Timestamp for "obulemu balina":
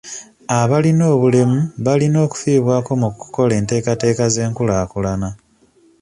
1.15-2.17